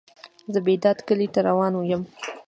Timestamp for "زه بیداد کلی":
0.53-1.27